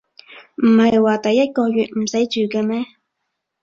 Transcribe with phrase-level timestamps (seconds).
[0.55, 2.85] 唔係話第一個月唔使住嘅咩